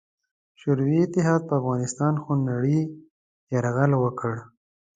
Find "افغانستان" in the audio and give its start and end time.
1.61-2.13